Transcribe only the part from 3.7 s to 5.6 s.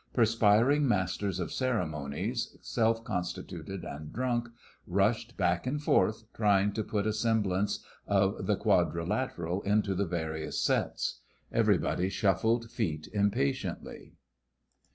and drunk, rushed